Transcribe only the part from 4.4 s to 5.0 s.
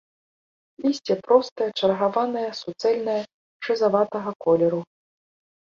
колеру.